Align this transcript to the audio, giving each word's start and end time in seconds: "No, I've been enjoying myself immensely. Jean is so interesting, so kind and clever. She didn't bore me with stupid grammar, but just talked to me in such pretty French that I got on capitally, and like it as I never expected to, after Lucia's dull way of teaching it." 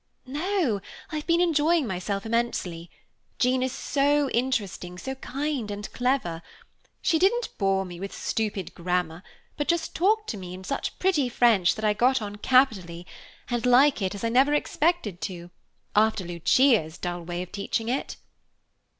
"No, 0.25 0.81
I've 1.11 1.27
been 1.27 1.41
enjoying 1.41 1.85
myself 1.85 2.25
immensely. 2.25 2.89
Jean 3.37 3.61
is 3.61 3.71
so 3.71 4.31
interesting, 4.31 4.97
so 4.97 5.13
kind 5.13 5.69
and 5.69 5.93
clever. 5.93 6.41
She 7.03 7.19
didn't 7.19 7.55
bore 7.59 7.85
me 7.85 7.99
with 7.99 8.11
stupid 8.11 8.73
grammar, 8.73 9.21
but 9.57 9.67
just 9.67 9.93
talked 9.93 10.27
to 10.31 10.37
me 10.37 10.55
in 10.55 10.63
such 10.63 10.97
pretty 10.97 11.29
French 11.29 11.75
that 11.75 11.85
I 11.85 11.93
got 11.93 12.19
on 12.19 12.37
capitally, 12.37 13.05
and 13.51 13.63
like 13.63 14.01
it 14.01 14.15
as 14.15 14.23
I 14.23 14.29
never 14.29 14.55
expected 14.55 15.21
to, 15.21 15.51
after 15.95 16.23
Lucia's 16.25 16.97
dull 16.97 17.21
way 17.21 17.43
of 17.43 17.51
teaching 17.51 17.87
it." 17.87 18.17